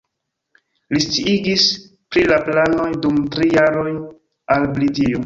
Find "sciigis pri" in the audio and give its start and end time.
1.03-2.23